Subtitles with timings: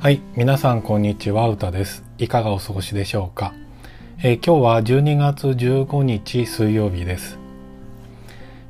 [0.00, 2.04] はい、皆さんこんにちは、うたです。
[2.18, 3.52] いかがお過ごしでしょうか、
[4.22, 7.36] えー今日は12月15日水曜日です。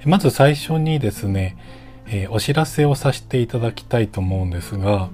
[0.06, 1.58] まず最初にですね、
[2.06, 5.10] えーお知らせをさせていただきたいと思うんですが、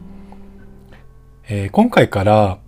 [1.48, 2.58] えー今回から、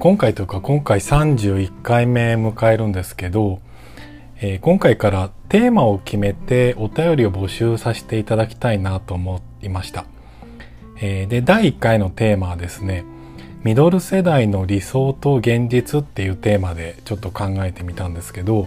[0.00, 3.60] 今回というか今回31回目迎えるんですけど、
[4.40, 10.04] え今回からテーマを決めてお便りを募集させていただきたいなと思いました。
[11.00, 13.04] えーで、第1回のテーマはですね、
[13.62, 18.66] ミドル世代の理想と現実っていうテーマでちょっと考えてみたんですけど、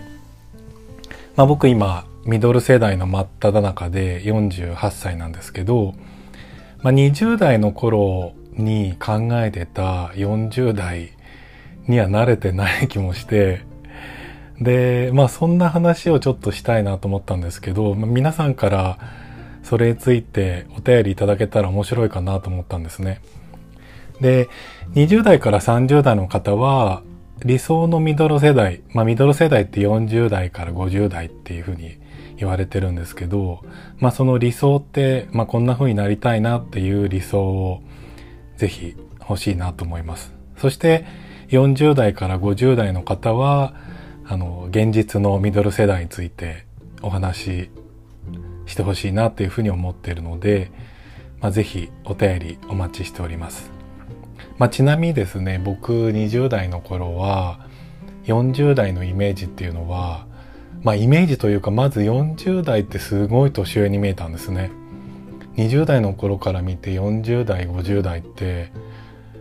[1.36, 5.96] まあ僕今、ミドル世代の真っ只中で48歳なんですけど、
[6.82, 11.12] まあ20代の頃に考えてた40代
[11.88, 13.64] には慣れてない気もして、
[14.60, 18.98] で、まあそんな話をちょっとしたいなと思ったんですけど、まあ、皆さんから
[19.64, 23.22] それについてお便りいただけたら面白いかなと思ったんですね。
[24.20, 24.50] で、
[24.94, 27.04] 20代から30代の方は
[27.44, 31.98] 理想のミドル世代、まあミドル世代って40代から50代っていうふうに
[32.38, 33.64] 言われてるんですけど、
[33.98, 37.82] まあその理想って、まあこんな風になりたいなっていう理想を
[38.58, 40.34] ぜひ欲しいなと思います。
[40.58, 41.06] そして
[41.50, 43.74] 40代から50代の方は、
[44.26, 46.66] あの、現実のミドル世代について
[47.02, 47.70] お話し
[48.72, 50.72] してほしいなっていうふうに思っているので、
[51.40, 53.72] まあ、ぜひお便りお待ちしております。
[54.58, 57.68] まあ、ちなみにですね、僕20代の頃は
[58.26, 60.26] 40代のイメージっていうのは、
[60.84, 64.72] まあ、イメージというかまず40代ってすごい年上に見えたんですね。
[65.58, 68.72] 20代の頃から見て40代、50代って、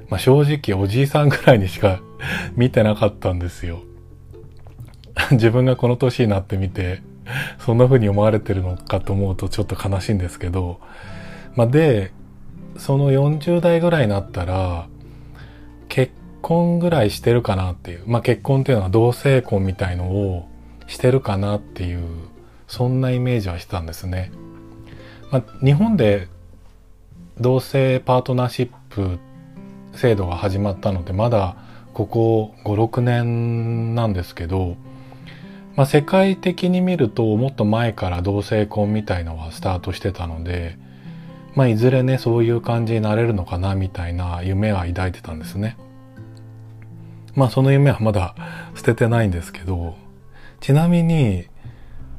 [0.09, 2.01] まあ、正直おじいさんぐらいにしか
[2.57, 3.81] 見てなかったんですよ。
[5.33, 7.03] 自分がこの年になってみて、
[7.59, 10.81] そんな風に思われてるのかと思うとちょっと悲しいんですけど、
[11.57, 12.13] まあ、で、
[12.77, 14.87] その40代ぐらいになったら、
[15.89, 18.03] 結婚ぐらいしてるかなっていう。
[18.07, 20.49] まあ、結婚っていうのは同性婚みたいのを
[20.87, 22.05] してるかなっていう、
[22.69, 24.31] そんなイメージはしてたんですね。
[25.31, 26.29] まあ、日本で
[27.41, 29.19] 同性パートナーシップ
[29.95, 31.57] 制度が始まったので、まだ
[31.93, 34.77] ここ5、6年なんですけど、
[35.77, 40.77] まあ、世界的に見るともっと前から同性婚みたいのはスタートしてたので、
[41.55, 45.77] まあ、いずれねそういう感じになれるのかなみたいな夢は抱いてたんですね。
[47.35, 48.35] まあその夢はまだ
[48.75, 49.95] 捨ててないんですけど
[50.59, 51.47] ちなみに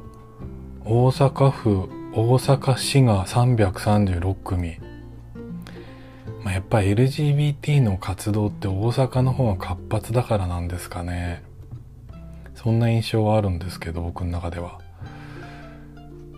[0.84, 4.76] 大阪府、大阪市が336組。
[6.42, 11.42] まあ、やっぱ LGBT の活動って大阪の方が活発だからなんですかね。
[12.64, 14.80] そんな印象はあるんですけど、僕の中では。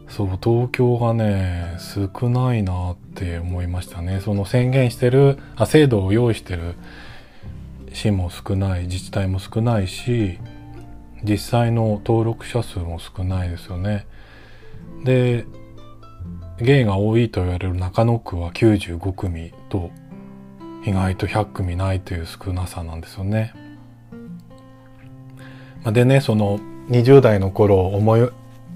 [0.09, 4.21] そう、東京がね、少ないなって思いましたね。
[4.21, 6.75] その宣言してる、あ、制度を用意してる
[7.93, 10.41] 市も少ない、自治体も少ないし、
[11.23, 14.09] 実際の登録者数も少ないですよね。
[15.05, 15.47] で、
[16.59, 19.93] ゲイが多いと言われる中野区は95組と、
[20.85, 23.55] 意外と100組ないという少なさなんですよね。
[25.93, 28.31] でね、その20代の頃思い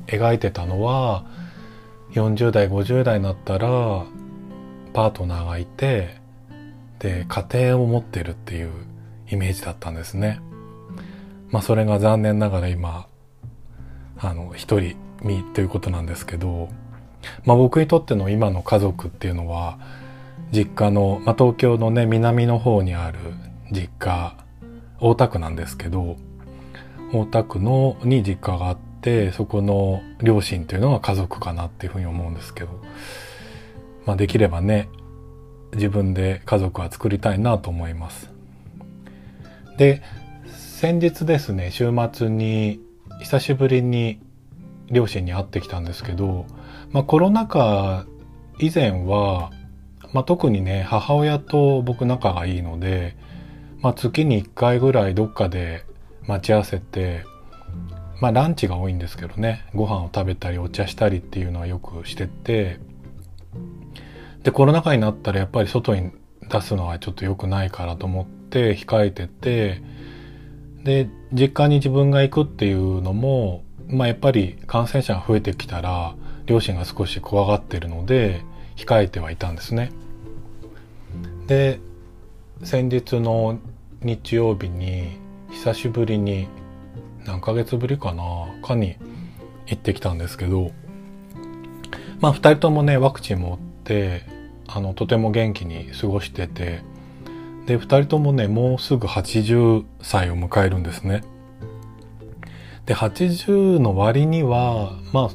[0.07, 1.25] 描いてたのは、
[2.13, 4.05] 40代、50代になったら、
[4.93, 6.17] パートナーがいて、
[6.99, 8.71] で、家庭を持ってるっていう
[9.31, 10.41] イメージだったんですね。
[11.51, 13.07] まあそれが残念ながら今、
[14.19, 16.69] あの、一人みということなんですけど、
[17.45, 19.79] まあ、僕にとっての今の家族っていうのは
[20.53, 23.19] 実家の、まあ、東京のね南の方にある
[23.71, 24.37] 実家
[25.01, 26.17] 大田区なんですけど
[27.13, 32.81] 大田区のに実家があってそこの両親というのが家族かなっていうふうに思うんですけど、
[34.07, 34.89] まあ、できればね
[35.75, 38.31] 自分で家族は作りたいなと思います。
[39.77, 40.03] で
[40.47, 42.81] 先日ですね週末に
[43.21, 44.21] 久しぶりに
[44.91, 46.47] 両親に会ってきたんですけど、
[46.91, 48.07] まあ、コロナ禍
[48.59, 49.51] 以前は、
[50.13, 53.17] まあ、特にね母親と僕仲がいいので、
[53.81, 55.85] まあ、月に1回ぐらいどっかで
[56.27, 57.25] 待ち合わせて
[58.21, 59.67] まあランチが多いんですけどね。
[59.75, 62.79] ご飯を食べたりお茶したりっていうのはよくしてて。
[64.43, 66.13] でコロナ禍になったらやっぱり外に
[66.49, 69.83] 出すのはちょっと良くないからと思って控えてて。
[70.85, 76.15] で実家に自分が行くっていうのもまあやっぱり感染者が増えてきたら
[76.47, 78.43] 両親が少し怖がってるので
[78.77, 79.93] 控えてはいたんですね。
[81.47, 81.81] で
[82.63, 83.59] 先日の
[84.03, 85.20] 日曜日に
[85.53, 86.49] 久しぶりに
[87.27, 88.25] 何ヶ月ぶりかな
[88.63, 88.97] かに
[89.67, 90.71] 行ってきたんですけど
[92.21, 94.23] まあ2人ともねワクチン持って
[94.67, 96.83] あのとても元気に過ごしてて
[97.67, 101.23] で2人ともねもうすぐ80歳を迎えるんですね。
[102.87, 105.31] で80の割にはまあ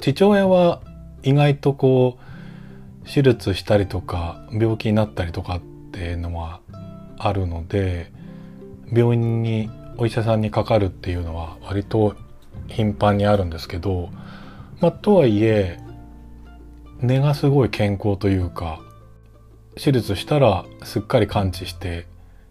[0.00, 0.82] 父親は
[1.22, 5.60] 意外とこう手術したりとか病気になったりとかっ
[5.92, 6.60] ていうのは
[7.18, 8.12] あるので
[8.92, 12.16] 病院にお医者さんにかかるっていうのは割と
[12.68, 14.10] 頻繁にあるんですけど
[14.80, 15.78] まあとはいえ
[17.00, 18.80] 根がすごい健康というか
[19.76, 22.06] 手術したらすっかり完治して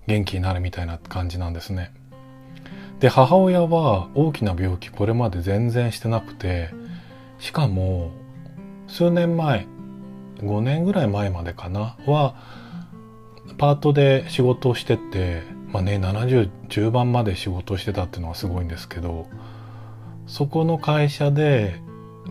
[0.08, 1.94] 元気になるみたいな感じなんですね。
[3.00, 6.72] で母親は大きな病気これまで全然してなくて
[7.38, 8.12] しかも
[8.88, 9.68] 数年前
[10.38, 12.36] 5年ぐらい前までかなは
[13.58, 19.28] パートで仕事をしててまあね70中盤まで仕事してたっていうのはすごいんですけど
[20.26, 21.82] そこの会社で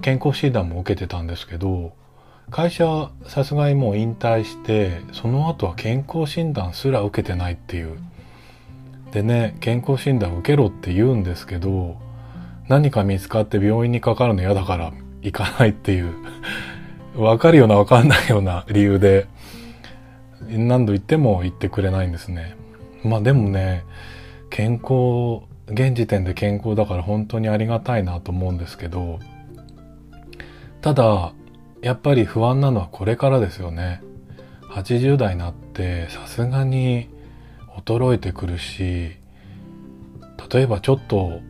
[0.03, 1.93] 健康診断も受けてたんですけど
[2.51, 7.99] 会社はさすがにもう引退してその後は健康診断すら受けてないっていう。
[9.13, 11.97] でね健康診断受けろって言うんですけど
[12.69, 14.93] 何か見つかって病院にかかるの嫌だから
[15.23, 16.13] 行かないっていう。
[17.17, 19.27] わかるようなわかんないような理由で
[20.49, 22.57] 何度言っても言ってくれないんですね。
[23.05, 23.85] まあでもね
[24.51, 29.19] 健康現時点で健康だから本当にありがたいなと思うんですけど
[30.81, 31.33] ただ
[31.83, 34.03] やっぱり不安なのはこれからですよね。
[34.71, 37.09] 80代になってさすがに
[37.79, 39.17] 衰えてくるし
[40.53, 41.41] 例えばちょっと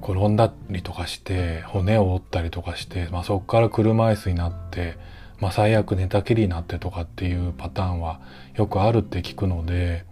[0.00, 4.96] 転んだりとかして骨を折ったりとかして、まあ、そこから車椅子になって、
[5.40, 8.20] まあ、最悪寝たきりになってとかっていうパターンは
[8.54, 10.04] よくあるって聞くので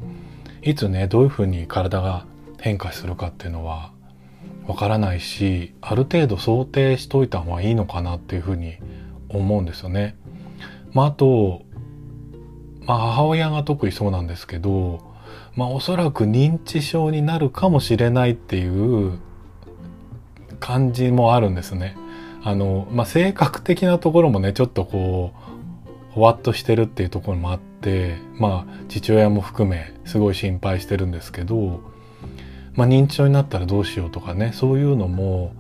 [0.63, 2.25] いつねどういうふうに体が
[2.61, 3.93] 変化するかっていうのは
[4.67, 8.79] わからないしある程度想定しといた方がいいのかなっていうふうに
[9.29, 10.17] 思うんですよね。
[10.93, 11.63] まあ、あと、
[12.81, 15.01] まあ、母親が特にそうなんですけど
[15.55, 19.19] まあおそらく認知症になるかもしれないっていう
[20.61, 21.97] 感じもあるんですね。
[22.43, 25.33] あの、まあ、性格的なところもね、ちょっとこ
[26.11, 31.81] う、ほわっとしてるっていうところもあって、まあ、父親も含め、すごい心配してるんですけど、
[32.75, 35.53] まあ、認知症になったらどうしようとかね、そういうのも、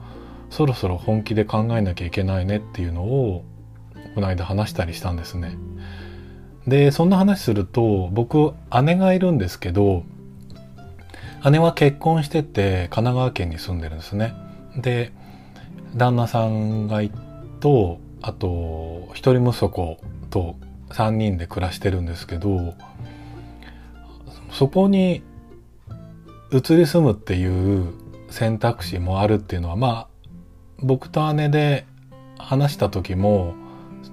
[0.50, 3.44] そろそろ本気で考えなきゃいけないねっていうのを、
[4.14, 5.56] この間話したりしたんですね。
[6.66, 10.04] で、そんな話すると、僕、姉がいるんですけど、
[11.50, 14.34] 姉は結婚してて神奈川県に住んでるんですね。
[14.76, 15.12] で、
[15.94, 17.10] 旦那さんがい
[17.60, 19.98] と、あと、一人息子
[20.30, 20.56] と
[20.90, 22.74] 3人で暮らしてるんですけど、
[24.50, 25.22] そこに
[26.50, 27.92] 移り住むっていう
[28.30, 30.08] 選択肢もあるっていうのは、まあ、
[30.80, 31.86] 僕と姉で
[32.38, 33.54] 話した時も、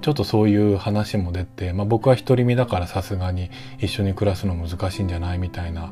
[0.01, 5.91] ちょっとそういう話も出て、まあ、僕は独り身だからさすがに一緒に暮らすの難しいんじゃないみたいな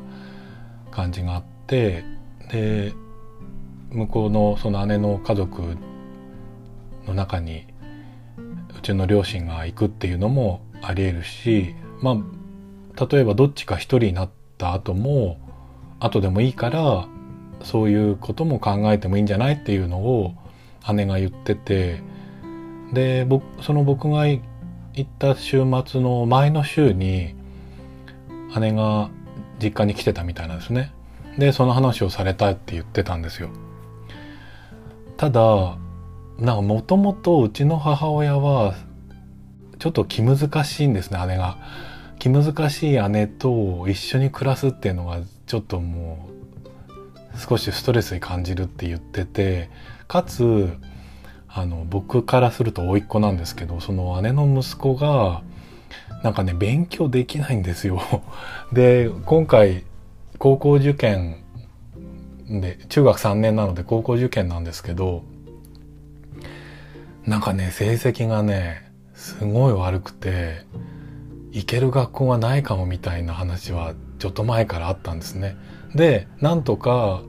[0.90, 2.04] 感じがあって
[2.50, 2.92] で
[3.94, 5.76] 向こうのその姉の家族
[7.06, 7.66] の中に
[8.76, 15.38] うちの両親が行くっていうのもありえるしまあ例えばどっちか一人になった後も
[16.00, 17.08] 後でもいいから
[17.62, 20.34] そういうことも考えてもいいんじゃないっていうのを
[20.92, 22.02] 姉が言ってて
[22.92, 23.26] で
[23.62, 24.40] その僕が行
[25.00, 27.34] った週末の前の週に
[28.60, 29.10] 姉が
[29.62, 30.92] 実家に来てたみたいなんですね。
[31.38, 33.48] でその話をされたって言ってたんですよ。
[35.16, 35.78] ただ
[36.38, 38.74] なんかもともとうちの母親は
[39.78, 41.58] ちょっと気難しいんですね姉が。
[42.18, 46.30] 気難しい姉と一緒に暮らすっていうのがちょっとも
[47.34, 49.68] う少しストレスに感じるって言ってて
[50.08, 50.72] かつ
[51.48, 55.42] あの僕からすると甥っ子なんですけどその姉の息子が
[56.22, 58.00] なんかね勉強できないんですよ。
[58.72, 59.84] で今回
[60.38, 61.43] 高校受験
[62.48, 65.24] で中学3年なので高校受験なんですけど
[67.26, 70.66] なんかね成績がねすごい悪くて
[71.52, 75.56] 行ける学校がないかもみたいな話はちょっと前からあったんですね。
[75.94, 77.22] でなんとか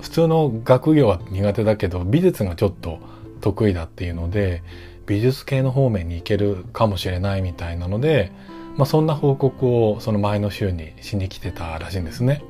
[0.00, 2.98] 普通の学業は苦手だけど美術がちょっと
[3.40, 4.62] 得意だっていうので
[5.06, 8.32] 美術系の方面に行けるかもしれないみたいなので、
[8.76, 12.42] まあ、そんな報告をその前の週にしに来てたらしいんですね。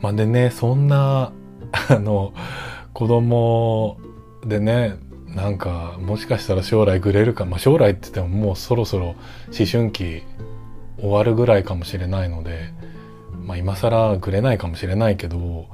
[0.00, 1.32] まあ、でねそんな
[1.88, 2.32] あの
[2.92, 3.98] 子供
[4.44, 9.16] でねなんかもしかしたら将来グレるか、まあ、将来って言ってももうそろそろ思
[9.70, 10.22] 春期
[10.98, 12.72] 終わるぐらいかもしれないので、
[13.44, 15.66] まあ、今更グレないかもしれないけど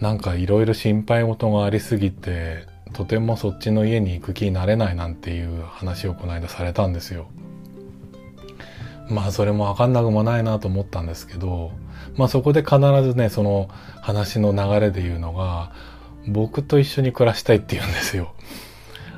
[0.00, 7.28] なんかいろいろ心配事がありすぎてとてもそっちの家に行く気になれないなんていう話をこの間されたんですよ。
[9.08, 11.70] まあそれも分かんなくもないなと思ったんですけど
[12.16, 13.68] まあそこで必ずねその
[14.00, 15.72] 話の流れで言うのが
[16.26, 18.32] 僕と一緒に暮らしたいって言うんですよ。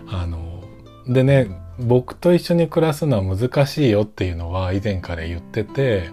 [0.09, 0.65] あの
[1.07, 6.11] でね僕と一緒に暮らすのは難しいよっていうのは以前から言ってて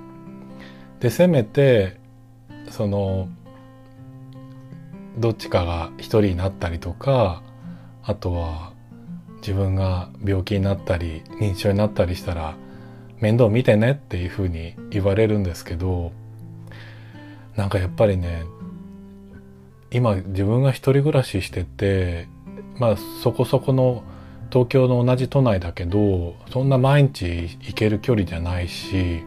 [0.99, 1.97] でせめて
[2.69, 3.29] その
[5.17, 7.41] どっちかが一人になったりとか
[8.03, 8.73] あとは
[9.37, 12.55] 自分が病気になったり認知症になったりしたら
[13.19, 16.11] 面倒見てねっていうふうに言われるんですけど
[17.55, 18.43] なんかやっぱりね
[19.91, 22.27] 今自分が一人暮らししてて
[22.77, 24.03] まあそこそこの
[24.51, 29.23] 東京の同じ都内だけどそんな毎日行ける距離じゃないし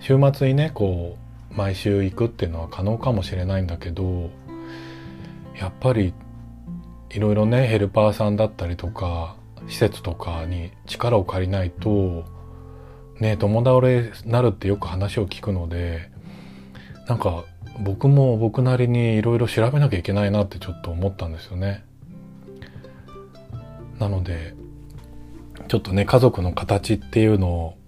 [0.00, 1.16] 週末にねこ
[1.50, 4.30] う毎週行くっていうのは可能かもしれないんだけど
[5.58, 6.14] やっぱり
[7.10, 9.36] いろいろねヘルパーさんだったりとか
[9.68, 12.24] 施設とかに力を借りないと
[13.20, 16.10] ね友倒れになるってよく話を聞くので
[17.06, 17.44] なんか
[17.80, 21.84] 僕も僕なりにいろいろ調べなきゃいけないなってちょっと思ったんですよね。
[23.98, 24.54] なので
[25.68, 27.78] ちょっとね家族の形っていうのを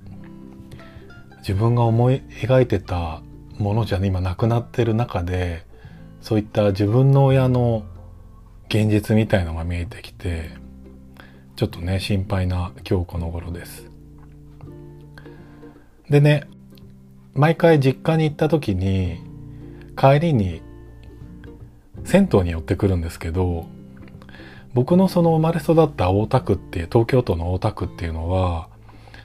[1.39, 3.23] 自分が思い描いてた
[3.59, 5.65] ものじゃ、ね、今なくなってる中で
[6.21, 7.85] そういった自分の親の
[8.69, 10.51] 現実みたいのが見えてきて
[11.55, 13.89] ちょっとね心配な今日この頃です。
[16.11, 16.49] でね
[17.37, 19.21] 毎回実家に行った時に
[19.97, 20.63] 帰りに
[22.05, 23.67] 銭湯に寄ってくるんですけど
[24.73, 28.69] 僕のその生まれ育った大田区っていう東京都の大田区っていうのは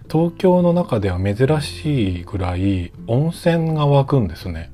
[0.10, 4.72] 東京の中では珍しいぐらい温泉が湧くんですね。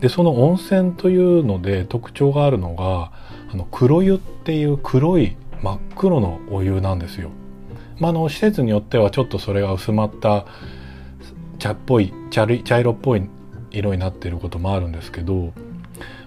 [0.00, 3.12] でその温泉というので特徴があるのが
[3.52, 7.30] あの黒湯っていう黒い真っ黒のお湯なんですよ。
[7.98, 10.46] まあ、あの施設によってはちょっとそれが薄まった
[11.60, 13.22] 茶っぽい茶色っぽい
[13.70, 15.52] 色になってることもあるんですけど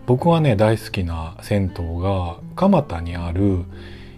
[0.06, 3.66] 僕はね大好きな銭湯が蒲田にある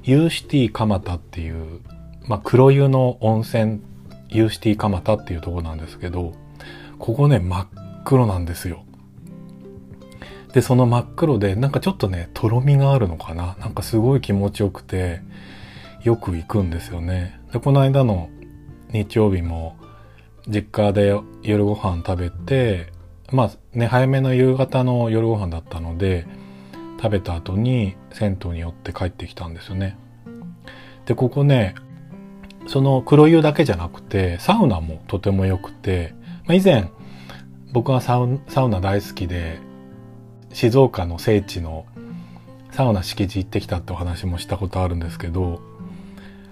[0.03, 1.79] ユーシティ蒲田っていう、
[2.27, 3.81] まあ、黒湯の温泉
[4.29, 6.33] ユーシティ蒲田っていうとこなんですけど
[6.99, 7.67] ここね真っ
[8.03, 8.83] 黒なんですよ。
[10.53, 13.57] でその真っ黒でなんかちょっとねとろみがあるのかな？
[13.59, 15.21] なんかすごい気持ちよくて
[16.03, 17.39] よく行くんですよね。
[17.51, 18.29] でこの間の
[18.91, 19.75] 日曜日も
[20.47, 22.91] 実家で夜ご飯食べて
[23.31, 26.27] まあね早めの夕方の夜ご飯だったので
[27.01, 29.97] 食べた後に銭湯に寄って帰ってきたんですよね。
[31.05, 31.75] でここね
[32.67, 36.89] その黒湯だけじゃなくてサウナもとても良くて、まあ、以前
[37.71, 39.59] 僕がサウサウナ大好きで
[40.51, 41.85] 静岡の聖地の
[42.71, 45.61] サウナ敷地行ってきたってお話もしたことあるんですけど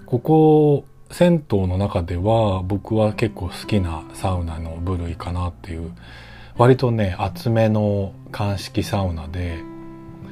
[0.05, 5.91] ここ銭湯の中では僕は結構好きなサウナの部類かなっていう
[6.57, 9.59] 割とね厚めの鑑識サウナで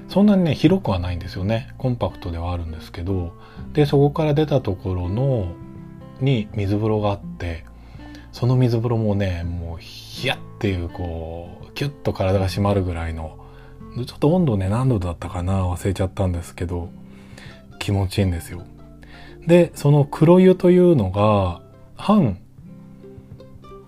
[0.10, 1.74] そんなにね広くはないんですよね。
[1.78, 3.34] コンパクトではあるんですけど
[3.74, 5.54] でそこから出たところの
[6.20, 7.64] に水風呂があって
[8.32, 13.38] その水風呂もねもうヒヤッっていうこうキュッと体が締まるぐらいの
[14.06, 16.90] ちょっと温度ね何度だったかな忘れちゃったんですけど
[17.80, 18.64] 気持ちいいんですよ。
[19.48, 21.62] でその黒湯というのが
[21.96, 22.40] 半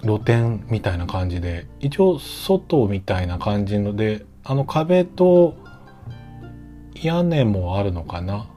[0.01, 5.55] 露天みたいな感じで一応外みたいな感じのであの壁と
[7.01, 8.49] 屋根もあるのかな。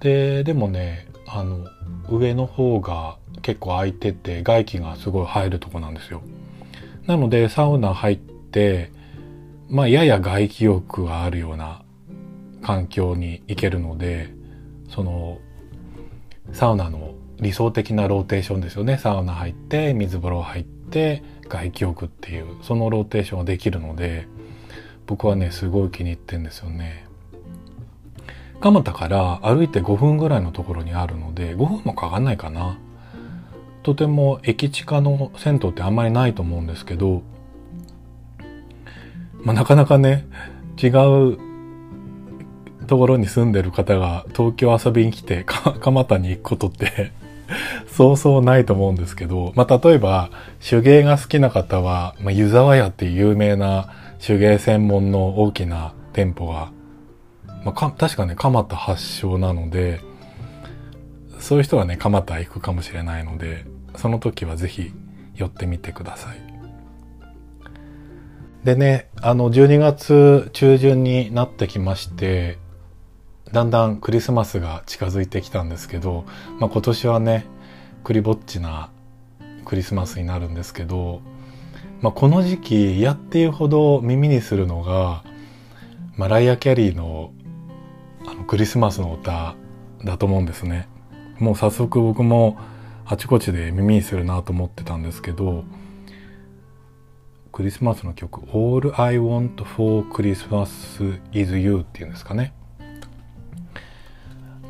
[0.00, 1.66] ででもねあの
[2.08, 6.22] 上の方が結構空いてて外気がすごい入るとこなんですよ。
[7.06, 8.92] なのでサウナ入って
[9.68, 11.82] まあやや外気浴があるような
[12.62, 14.37] 環境に行けるので
[14.98, 15.38] その
[16.52, 18.98] サウナの理想的なローテーションですよね。
[18.98, 24.26] サウナ入って水風呂入って外気浴っていうそのローテーションができるので
[25.06, 27.06] 僕はねすごい気に入ってんですよね。
[28.58, 32.76] 蒲田から歩いて5分ぐらいのところにあるので5分もかかんないかな。
[33.84, 37.22] とても駅近の銭湯ってあんまりないと思うんですけど、
[39.44, 40.26] まあ、なかなかね
[40.82, 41.47] 違う
[42.88, 45.44] ところに住んでる方が東京遊びに来て
[45.80, 47.12] 蒲田に行くことって
[47.86, 50.30] そうそうないと思うんですけど、まあ、例えば
[50.66, 53.88] 手芸が好きな方は、まあ、湯沢屋っていう有名な
[54.24, 56.72] 手芸専門の大きな店舗が、
[57.64, 60.00] まあ、か確かね蒲田発祥なので
[61.38, 63.64] そういう人はね蒲田行くかもしれないので
[63.96, 64.92] その時は是非
[65.34, 66.48] 寄ってみてください。
[68.64, 72.58] でねあの12月中旬になってきまして
[73.52, 76.24] だんだんクリスマスが近づいてきたんですけど、
[76.58, 77.46] まあ、今年はね
[78.04, 78.90] クリぼっちな
[79.64, 81.20] クリスマスになるんですけど、
[82.00, 85.24] まあ、この時期嫌っていうほど耳にするのが
[86.16, 87.32] マライア・キャリーの
[88.26, 89.54] あのクリスマスの歌
[90.04, 90.88] だと思うんですね。
[91.38, 92.58] もう早速僕も
[93.06, 95.64] あちこちで耳にするなと思ってたんですけど
[97.52, 102.52] クリスマスの曲「All I Want for Christmas is You」っていうんですかね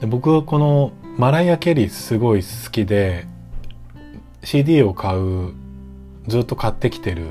[0.01, 3.27] で僕このマライア・ケリーすごい好きで
[4.45, 5.53] CD を買う
[6.29, 7.27] ずっと買ってきてる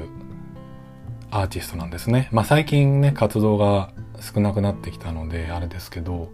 [1.32, 2.30] アーティストなんですね。
[2.32, 6.32] まあ最近ね活動が少なくなってきたのであれですけど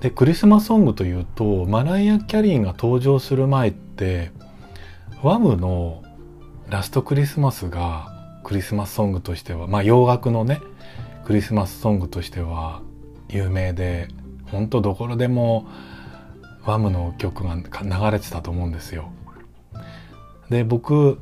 [0.00, 4.30] でクリスマスソングというとマライア・キャリーが登場する前って
[5.22, 6.02] ワムの
[6.68, 10.60] ラストクリスマスがクリスマスソングとしてはまあ洋楽のね
[11.24, 12.82] クリスマスソングとしては
[13.28, 14.08] 有名で
[14.52, 15.66] 本当どころでも
[16.64, 19.10] ワムの曲が流れてたと思うんですよ。
[20.50, 21.18] で僕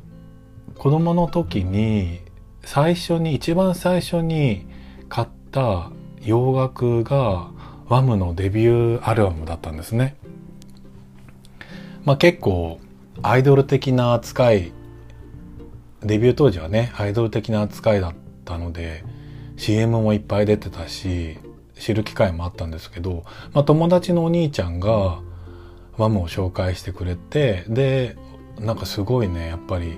[0.77, 2.19] 子供の時に
[2.63, 4.67] 最初に一番最初に
[5.09, 5.91] 買った
[6.21, 7.49] 洋楽が
[7.87, 10.15] ワムのデビューアルバムだったんですね。
[12.03, 12.79] まあ結構
[13.23, 14.71] アイドル的な扱い
[16.01, 18.13] デビュー当時はねアイドル的な扱いだっ
[18.43, 19.03] たので
[19.55, 21.37] CM もいっぱい出てたし
[21.81, 25.19] 知る機会もあったんですけど、まあ、友達のお兄ちゃんが
[25.97, 28.15] ワムを紹介してくれてで
[28.59, 29.97] なんかすごいねやっぱり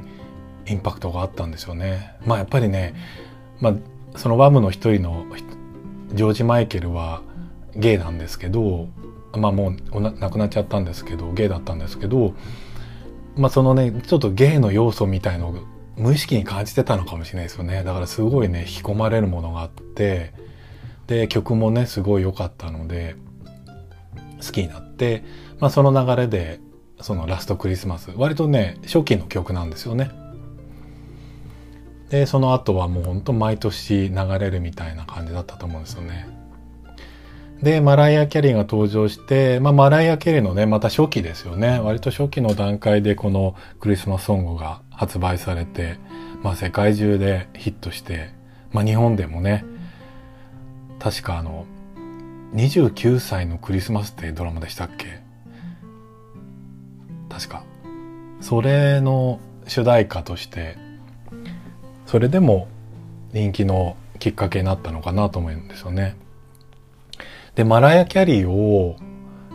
[0.66, 2.16] インパクトがあったんですよね。
[2.26, 2.96] まあやっぱりね、
[3.60, 5.26] まあ、そのワムの一人の
[6.14, 7.22] ジョージ・マイケルは
[7.76, 8.88] ゲイなんですけど
[9.34, 12.34] まあもう亡くなっちゃったんですけどゲイだったんですけど
[13.36, 15.56] まあそのねちょっとゲイの要素みたいのを
[15.98, 20.34] 無意識に感じてたのかもしれないですよねだからすごいね引き込まれるものがあって
[21.08, 23.16] で曲もねすごい良かったので
[24.46, 25.24] 好きになって、
[25.60, 26.60] まあ、その流れで
[27.02, 30.12] そのラストクリスマス割とね初期の曲なんですよね。
[32.10, 36.28] でその後はもうほんと毎年流れるみたいな感じだったと思うんですよね。
[37.64, 45.98] でマライア・キャリーが登場して、まあ、マライア・キャリーのねまた初期ですよね割と初期の段階でこのクリスマスソングが発売されて、
[46.44, 48.34] まあ、世界中でヒットして、
[48.74, 49.64] まあ、日本でもね
[51.04, 51.66] 確かあの
[52.54, 55.20] 29歳のクリスマスってドラマでしたっけ？
[57.30, 57.64] 確か。
[58.40, 60.78] それの主題歌として
[62.06, 62.70] それでも
[63.34, 66.16] 人気のきっかけになったのかなと思うんですよね。
[67.56, 68.96] でマライア・キャリーを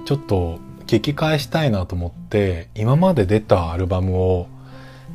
[0.05, 4.49] ちょっと聞き返したいなと思って今まで出たアルバムを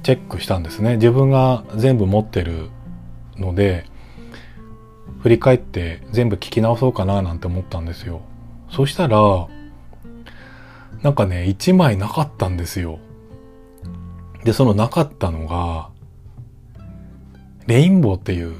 [0.01, 0.95] チェックしたんですね。
[0.95, 2.69] 自分が全部持ってる
[3.37, 3.85] ので
[5.23, 8.19] 振り返って全部聞き直そうかななんて思ったんですよ。
[8.69, 9.47] そしたら、
[11.01, 12.99] なんかね、1枚なかったんですよ。
[14.43, 15.87] で、そのなかったのが、
[17.67, 18.53] レインボーっていう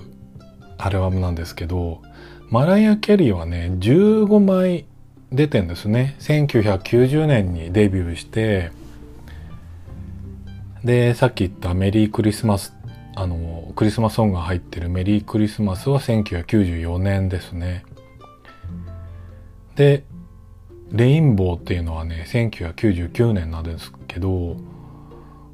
[0.77, 2.01] アルバムなんですけど、
[2.49, 4.85] マライア・キャリーはね、15枚
[5.33, 6.15] 出てんですね。
[6.19, 8.71] 1990年にデビューして、
[10.85, 12.73] で、さっき言ったメリークリスマス
[13.15, 17.83] あのクリスマスソングが入ってる「メリークリスマス」は1994年ですね。
[19.75, 20.03] で
[20.91, 24.57] 「レインボー」っていうのはね1999年なんですけど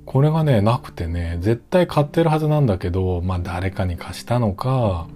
[0.05, 5.07] これがねなくてね絶対買ってるはずなんだけどまあ誰かに貸したのか、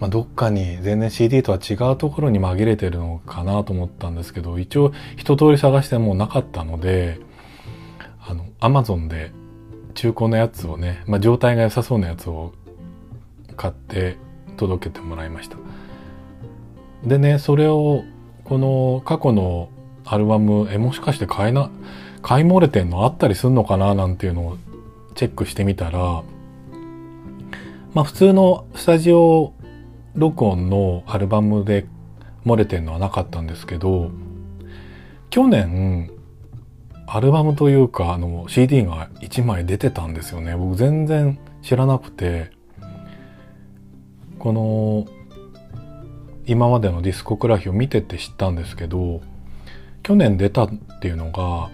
[0.00, 7.20] まあ、どっかに全然 CD とは違うところに紛れてるのかなと思ったんですけど、一応一通り探してもなかったので、
[8.20, 9.32] あの、アマゾンで
[9.94, 12.52] 中古のやつをね、まあ、状態が良さそうなやつを
[13.56, 14.16] 買って
[14.56, 15.56] 届けてもらいました。
[17.04, 18.04] でね、それを、
[18.44, 19.68] この過去の
[20.04, 21.70] アルバム、え、もしかして買えな、
[22.22, 24.58] 買い漏れてんのあったりすんのかななんていうのを
[25.14, 26.22] チェックしてみたら、
[27.92, 29.52] まあ普通のスタジオ
[30.14, 31.86] 録音のアルバムで
[32.46, 34.10] 漏れてんのはなかったんですけど、
[35.30, 36.10] 去年、
[37.06, 40.56] アルバムというか、あの、CD が1枚出てたんですよね。
[40.56, 42.50] 僕全然知らなくて、
[44.38, 45.06] この、
[46.46, 49.22] 今までのディスコグラフィを見てて知ったんですけど、
[50.02, 51.70] 去年出たっていうのが、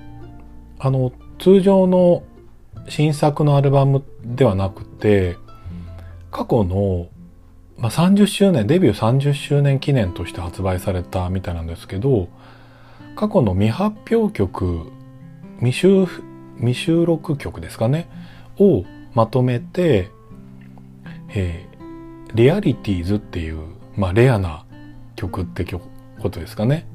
[0.78, 2.22] あの、通常の
[2.88, 5.36] 新作のアルバムではなくて、
[6.30, 7.08] 過去の、
[7.76, 12.28] まあ、30周年、デビュー30周年記念として発売されたみたいなんですけど、
[13.16, 14.92] 過去の未発表曲、
[15.60, 16.06] 未収、
[16.56, 18.08] 未収録曲ですかね、
[18.58, 20.10] をまとめて、
[21.28, 23.58] えー、リアリティーズっていう、
[23.96, 24.64] まあ、レアな
[25.16, 25.78] 曲ってこ
[26.30, 26.86] とですかね。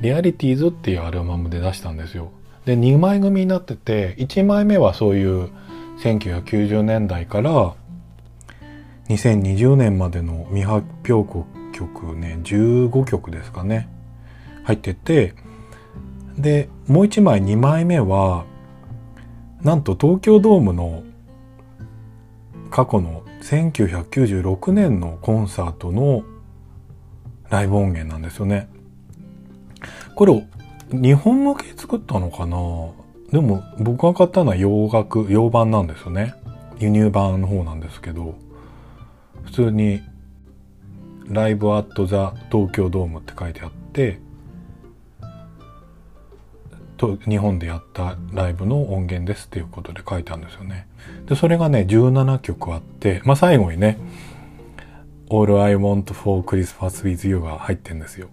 [0.00, 2.30] リアリティーズっていうアルバムで出したんですよ。
[2.64, 5.50] で、2枚組になってて、1枚目はそういう
[5.98, 7.74] 1990年代から
[9.08, 13.88] 2020年までの未発表曲ね、15曲ですかね、
[14.64, 15.34] 入ってて、
[16.36, 18.44] で、もう1枚2枚目は、
[19.62, 21.02] なんと東京ドームの
[22.70, 26.24] 過去の1996年のコンサートの
[27.50, 28.68] ライブ音源なんですよね。
[30.14, 30.42] これを
[30.90, 32.56] 日本向け作ったのかな？
[33.30, 36.34] でも僕が買ったのは洋楽、洋版なんですよね。
[36.78, 38.34] 輸入版の方なんですけど、
[39.44, 40.02] 普通に
[41.28, 44.18] ライブアットザ東京ドームって書いてあって、
[47.02, 50.86] と日本でやったライブの音源ですっていうことで書いてあるんですよね。
[51.26, 53.98] で、それがね、17曲あって、まあ最後にね、
[55.28, 58.28] All I Want for Christmas with You が入ってんですよ。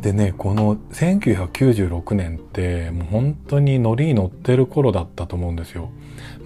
[0.00, 5.90] でね、この1996年ってもう本当にノリに乗ってる頃だったと思うんですよ。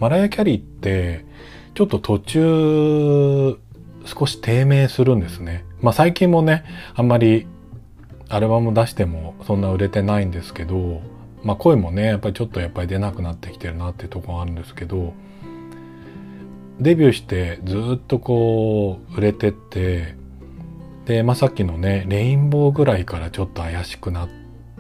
[0.01, 1.25] マライア・キャリーって
[1.75, 3.57] ちょっと途中
[4.05, 5.65] 少し低迷するんですね。
[5.81, 6.65] まあ最近もね、
[6.97, 7.47] あんまり
[8.29, 11.01] アルバム出してもそんな売れてないんですけど、
[11.43, 15.15] まあ声もね、やっぱりちょっとやっぱり出なくなってきてるなっていうとこがあるんですけど、
[16.81, 20.15] デビューしてずっとこう売れてって、
[21.07, 24.29] で、まあ、さっきのね、レインボーぐらいからちょっと怪しくなっ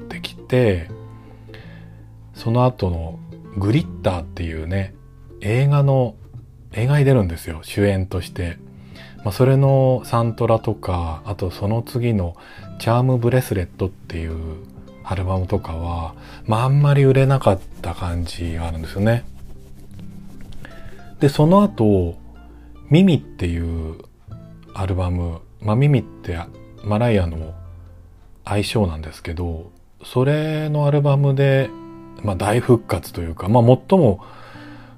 [0.09, 0.91] てきて、
[2.35, 3.19] その後の
[3.57, 4.95] グリッターっていうね、
[5.41, 6.17] 映画の、
[6.73, 8.59] 映画に出るんですよ、主演として。
[9.27, 12.37] まあ、それのサントラとか、あとその次の
[12.79, 14.59] チャームブレスレットっていう
[15.03, 19.25] アルバムとかは、まあ、んまり売れなかった感じがあるんですよね。
[21.19, 22.15] で、その後、
[22.89, 23.99] ミミっていう
[24.75, 26.39] アルバム、まあ、ミミって
[26.85, 27.53] マライアの
[28.45, 29.73] 相性なんですけど、
[30.05, 31.69] それのアルバムで、
[32.23, 34.25] まあ、大復活というか、まあ、最も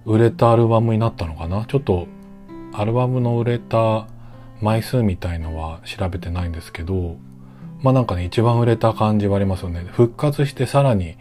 [0.05, 1.65] 売れたアルバムになったのかな。
[1.65, 2.07] ちょっと、
[2.75, 4.07] アルバムの売れた
[4.61, 7.17] 枚数みたいのは調べてないんですけど、
[7.83, 9.85] まあなんかね、一番売れた感じはありますよね。
[9.91, 11.17] 復活してさらに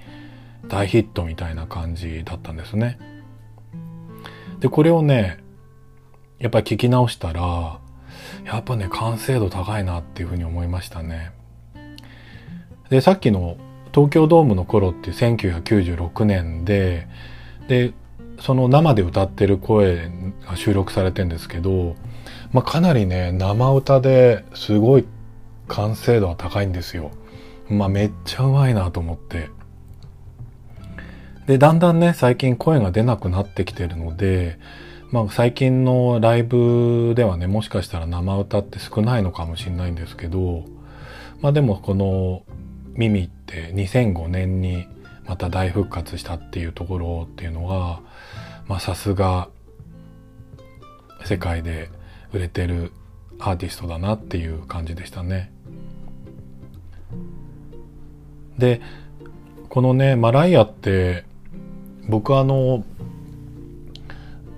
[0.67, 2.97] 大ヒットみたいな感じだったんですね。
[4.59, 5.37] で、これをね、
[6.39, 7.79] やっぱり聞き直したら、
[8.45, 11.31] やっぱね、完成度高いなっていうふうに思いましたね。
[12.89, 13.57] で、さっきの
[13.93, 17.07] 東京ドームの頃って1996年で、
[17.67, 17.93] で、
[18.39, 20.11] その生で歌ってる声
[20.45, 21.95] が収録されてんですけど、
[22.57, 25.05] まあ、かなりね、生歌ですごい
[25.67, 27.11] 完成度は高いんですよ。
[27.69, 29.51] まあ、めっちゃうまいなと思って。
[31.45, 34.57] で、だんだんね、最近声が出なくなってきてるので、
[35.11, 40.65] まあ最近のライブではね、もしかしたら生歌って少ないのかもしれないんですけど、
[41.41, 42.41] まあでもこの
[42.95, 44.87] ミミって2005年に
[45.27, 47.99] また大復活したっていうところっていうのが、
[48.67, 49.47] まさすが
[51.23, 51.91] 世界で
[52.33, 52.91] 売れてる
[53.39, 55.51] アーティストだなっていう感じでしたね。
[58.57, 58.81] で、
[59.69, 61.25] このね、マライアって
[62.07, 62.83] 僕あの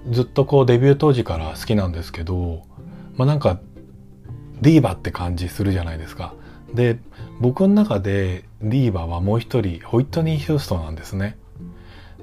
[0.09, 2.63] ずっとこうデビュー当時から好きなんですけど、
[3.15, 3.59] まあなんか
[4.61, 6.33] ディーバって感じするじゃないですか。
[6.73, 6.99] で、
[7.39, 11.37] 僕の中でディーバはもう一人、ホイットニー・ヒューストンなんですね。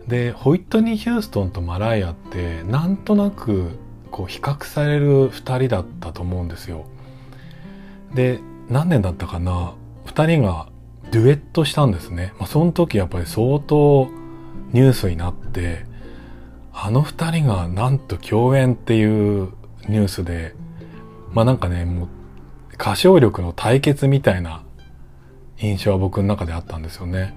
[0.06, 3.70] で、ホイットニー・ヒューストンとマライアってなんとなく
[4.10, 6.86] こう比較される2人だったと思うんですよ。
[8.14, 9.74] で何年だったかな
[10.06, 10.68] ？2人が
[11.10, 12.32] デュエットしたんですね。
[12.38, 14.08] まあ、その時やっぱり相当
[14.72, 15.84] ニュースになって
[16.72, 19.50] あの2人がなんと共演っていう
[19.88, 20.54] ニュースで
[21.32, 22.08] まあなんかねもう
[22.74, 24.62] 歌唱力の対決みたいな
[25.58, 27.34] 印象は僕の中であったんですよね。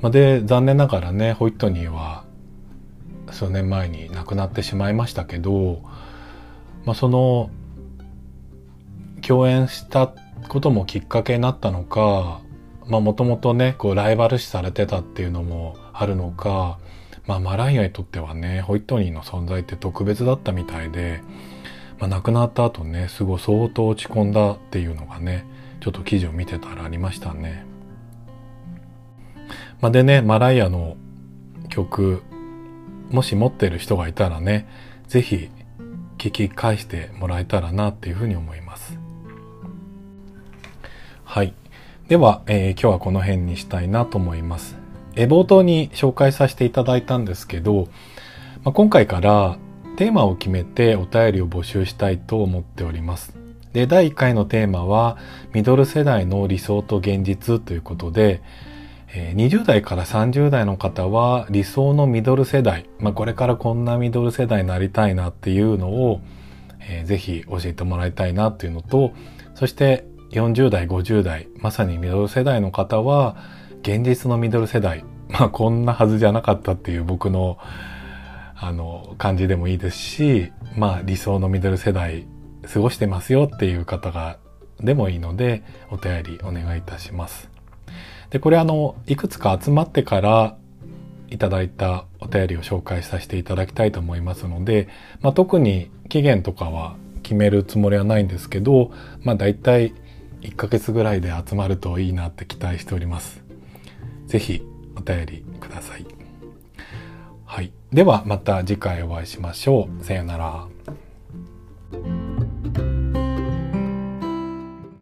[0.00, 2.23] まあ、で残念ながらねホイットニーは
[3.34, 5.82] 数年前に亡くなってしまいましたけど、
[6.84, 7.50] まあ、その
[9.20, 10.12] 共演した
[10.48, 12.40] こともきっかけになったのか
[12.86, 16.78] もともとねこうライバル視されてたっていうのもあるのか、
[17.26, 21.22] まあ、マライアにとってはねホイットニーの存在って特別だったみたいで、
[21.98, 25.46] まあ、亡くなった後ねすごい相当落ち込んだっていうのがね
[25.80, 27.66] ちょっと記事を見てたらありましたね。
[29.80, 30.96] まあ、でねマライアの
[31.68, 32.22] 曲
[33.14, 34.68] もし持ってる人がいたらね
[35.06, 35.50] 是非
[36.18, 38.98] 聞き返してもらえたらなっていうふうに思います。
[41.24, 41.54] はい。
[42.08, 44.76] では、えー、今日はこの辺にしたいなと思います。
[45.16, 47.88] え冒頭に紹介させていただいたんですけど、
[48.64, 49.58] まあ、今回から
[49.96, 53.36] テーマを決めてお便りを募集したいと思っております。
[53.72, 55.18] で、第1回のテーマは、
[55.52, 58.42] ミドル世代の理想と現実ということで、
[59.14, 66.20] 20代から30代の方は理想のミドル世代、まあ、これからこんなミドル世代になりたいなっていうのを、
[66.80, 69.12] えー、ぜひ教えてもらいたいなっていうのと、
[69.54, 73.36] そして40代、50代、まさにミドル世代の方は、
[73.82, 77.58] 現実のミドル世代、まあこんなはずじゃなかったっていう僕の、
[78.56, 82.26] あの、感じでもいいですし、まあ理想のミドル世代
[82.72, 84.38] 過ごしてますよっていう方が、
[84.80, 87.53] でもいいので、お便りお願いいたします。
[88.34, 90.56] で、これあの、いくつか集まってから
[91.30, 94.88] いただいたお便りを紹介させていただきたいと思いますので、
[95.20, 98.90] まあ、特に期限とかは決めるつもりはないんですけど、
[99.22, 99.94] まあ大体
[100.40, 103.40] 1ヶ月ぐらいで集まるといいなって期待しております。
[104.26, 104.66] ぜひ
[104.96, 106.04] お便りください。
[107.44, 107.70] はい。
[107.92, 110.04] ではまた次回お会いしましょう。
[110.04, 110.66] さようなら。